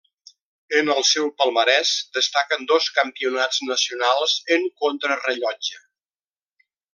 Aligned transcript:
En 0.77 0.87
el 0.93 1.03
seu 1.09 1.27
palmarès 1.41 1.91
destaquen 2.17 2.65
dos 2.71 2.87
campionats 2.97 3.61
nacionals 3.73 4.35
en 4.57 4.67
contrarellotge. 4.85 5.83